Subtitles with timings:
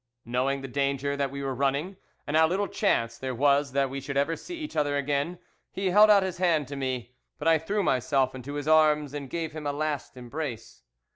[0.25, 1.95] "Knowing the danger that we were running,
[2.25, 5.37] and how little chance there was that we should ever see each other again,
[5.71, 9.29] he held out his hand to me, but I threw myself into his arms and
[9.29, 10.81] gave him a last embrace.